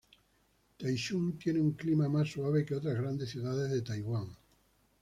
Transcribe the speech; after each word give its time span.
Taichung 0.79 1.37
tiene 1.37 1.61
un 1.61 1.73
clima 1.75 2.09
más 2.09 2.31
suave 2.31 2.65
que 2.65 2.73
otras 2.73 2.95
grandes 2.99 3.29
ciudades 3.29 3.71
en 3.71 3.83
Taiwán. 3.83 4.35